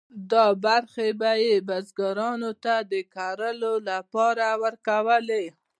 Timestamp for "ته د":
2.63-2.93